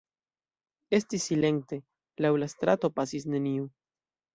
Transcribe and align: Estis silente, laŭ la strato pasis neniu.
Estis 0.99 1.29
silente, 1.29 1.81
laŭ 2.27 2.35
la 2.41 2.51
strato 2.59 2.95
pasis 3.01 3.33
neniu. 3.33 3.75